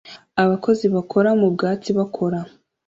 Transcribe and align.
Abakozi 0.43 0.85
bakora 0.95 1.29
mu 1.39 1.47
bwubatsi 1.53 1.89
bakora 1.99 2.39